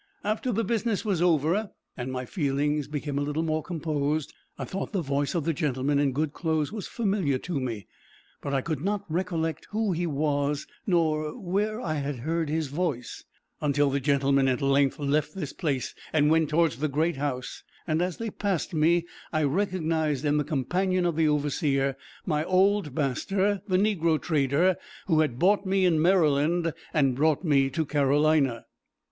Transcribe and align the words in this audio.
After 0.23 0.51
the 0.51 0.63
business 0.63 1.05
was 1.05 1.21
over, 1.21 1.69
and 1.95 2.11
my 2.11 2.25
feelings 2.25 2.87
became 2.87 3.19
a 3.19 3.21
little 3.21 3.43
more 3.43 3.61
composed, 3.61 4.33
I 4.57 4.65
thought 4.65 4.93
the 4.93 5.03
voice 5.03 5.35
of 5.35 5.45
the 5.45 5.53
gentleman 5.53 5.99
in 5.99 6.11
good 6.11 6.33
clothes, 6.33 6.71
was 6.71 6.87
familiar 6.87 7.37
to 7.37 7.59
me; 7.59 7.85
but 8.41 8.51
I 8.51 8.61
could 8.61 8.81
not 8.81 9.03
recollect 9.11 9.67
who 9.69 9.91
he 9.91 10.07
was, 10.07 10.65
nor 10.87 11.39
where 11.39 11.79
I 11.79 11.93
had 11.93 12.15
heard 12.15 12.49
his 12.49 12.65
voice, 12.65 13.23
until 13.61 13.91
the 13.91 13.99
gentlemen 13.99 14.47
at 14.47 14.59
length 14.63 14.97
left 14.97 15.35
this 15.35 15.53
place, 15.53 15.93
and 16.11 16.31
went 16.31 16.49
towards 16.49 16.77
the 16.77 16.87
great 16.87 17.17
house, 17.17 17.61
and 17.85 18.01
as 18.01 18.17
they 18.17 18.31
passed 18.31 18.73
me, 18.73 19.05
I 19.31 19.43
recognized 19.43 20.25
in 20.25 20.37
the 20.37 20.43
companion 20.43 21.05
of 21.05 21.15
the 21.15 21.27
overseer, 21.27 21.95
my 22.25 22.43
old 22.43 22.95
master, 22.95 23.61
the 23.67 23.77
negro 23.77 24.19
trader, 24.19 24.77
who 25.05 25.19
had 25.19 25.37
bought 25.37 25.67
me 25.67 25.85
in 25.85 26.01
Maryland, 26.01 26.73
and 26.91 27.15
brought 27.15 27.43
me 27.43 27.69
to 27.69 27.85
Carolina. 27.85 28.65